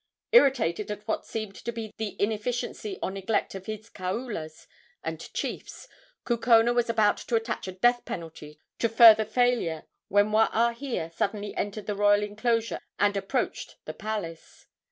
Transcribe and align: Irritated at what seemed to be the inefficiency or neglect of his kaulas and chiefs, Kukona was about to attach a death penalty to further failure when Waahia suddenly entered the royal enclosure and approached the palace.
Irritated 0.31 0.89
at 0.89 1.07
what 1.07 1.27
seemed 1.27 1.53
to 1.57 1.71
be 1.71 1.93
the 1.97 2.19
inefficiency 2.19 2.97
or 3.03 3.11
neglect 3.11 3.53
of 3.53 3.67
his 3.67 3.87
kaulas 3.87 4.65
and 5.03 5.31
chiefs, 5.31 5.87
Kukona 6.25 6.73
was 6.73 6.89
about 6.89 7.17
to 7.17 7.35
attach 7.35 7.67
a 7.67 7.71
death 7.73 8.03
penalty 8.03 8.57
to 8.79 8.89
further 8.89 9.25
failure 9.25 9.83
when 10.07 10.31
Waahia 10.31 11.11
suddenly 11.13 11.55
entered 11.55 11.85
the 11.85 11.93
royal 11.93 12.23
enclosure 12.23 12.79
and 12.97 13.15
approached 13.15 13.75
the 13.85 13.93
palace. 13.93 14.65